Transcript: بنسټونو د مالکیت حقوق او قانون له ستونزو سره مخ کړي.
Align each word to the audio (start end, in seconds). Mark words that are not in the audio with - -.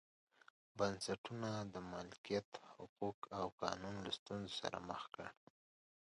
بنسټونو 0.77 1.49
د 1.73 1.75
مالکیت 1.91 2.49
حقوق 2.75 3.17
او 3.39 3.45
قانون 3.61 3.95
له 4.05 4.11
ستونزو 4.19 4.53
سره 4.61 4.77
مخ 4.89 5.01
کړي. 5.13 5.29